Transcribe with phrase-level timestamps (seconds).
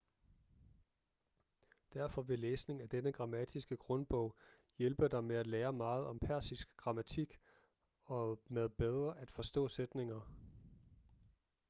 [1.93, 4.35] derfor vil læsning af denne grammatiske grundbog
[4.77, 7.39] hjælpe dig med at lære meget om persisk grammatik
[8.05, 10.21] og med bedre at forstå sætninger